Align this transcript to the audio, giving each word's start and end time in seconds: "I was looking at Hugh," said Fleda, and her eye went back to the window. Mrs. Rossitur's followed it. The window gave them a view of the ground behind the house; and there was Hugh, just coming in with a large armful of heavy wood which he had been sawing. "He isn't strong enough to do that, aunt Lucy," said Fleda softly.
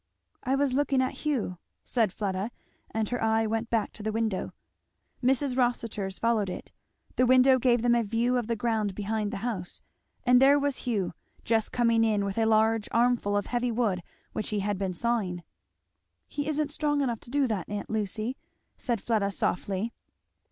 "I 0.41 0.55
was 0.55 0.73
looking 0.73 0.99
at 0.99 1.11
Hugh," 1.21 1.59
said 1.83 2.11
Fleda, 2.11 2.49
and 2.89 3.07
her 3.09 3.23
eye 3.23 3.45
went 3.45 3.69
back 3.69 3.93
to 3.93 4.01
the 4.01 4.11
window. 4.11 4.51
Mrs. 5.23 5.55
Rossitur's 5.55 6.17
followed 6.17 6.49
it. 6.49 6.71
The 7.17 7.27
window 7.27 7.59
gave 7.59 7.83
them 7.83 7.93
a 7.93 8.01
view 8.01 8.35
of 8.35 8.47
the 8.47 8.55
ground 8.55 8.95
behind 8.95 9.29
the 9.31 9.37
house; 9.45 9.83
and 10.23 10.41
there 10.41 10.57
was 10.57 10.77
Hugh, 10.77 11.13
just 11.43 11.71
coming 11.71 12.03
in 12.03 12.25
with 12.25 12.39
a 12.39 12.45
large 12.47 12.89
armful 12.91 13.37
of 13.37 13.45
heavy 13.45 13.71
wood 13.71 14.01
which 14.33 14.49
he 14.49 14.61
had 14.61 14.79
been 14.79 14.95
sawing. 14.95 15.43
"He 16.27 16.47
isn't 16.47 16.71
strong 16.71 17.01
enough 17.01 17.19
to 17.19 17.29
do 17.29 17.45
that, 17.45 17.69
aunt 17.69 17.87
Lucy," 17.87 18.37
said 18.79 19.01
Fleda 19.03 19.29
softly. 19.31 19.93